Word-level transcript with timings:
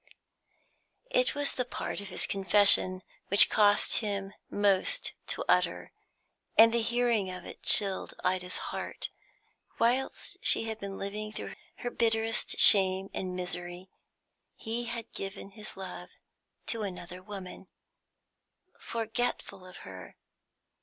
It 1.11 1.35
was 1.35 1.51
the 1.51 1.63
part 1.63 2.01
of 2.01 2.07
his 2.09 2.25
confession 2.25 3.03
which 3.27 3.51
cost 3.51 3.97
him 3.97 4.33
most 4.49 5.13
to 5.27 5.45
utter, 5.47 5.91
and 6.57 6.73
the 6.73 6.81
hearing 6.81 7.29
of 7.29 7.45
it 7.45 7.61
chilled 7.61 8.15
Ida's 8.23 8.57
heart. 8.73 9.11
Whilst 9.77 10.37
she 10.41 10.63
had 10.63 10.79
been 10.79 10.97
living 10.97 11.31
through 11.31 11.53
her 11.75 11.91
bitterest 11.91 12.57
shame 12.59 13.11
and 13.13 13.35
misery, 13.35 13.91
he 14.55 14.85
had 14.85 15.11
given 15.13 15.51
his 15.51 15.77
love 15.77 16.09
to 16.65 16.81
another 16.81 17.21
woman, 17.21 17.67
forgetful 18.79 19.63
of 19.67 19.77
her. 19.85 20.15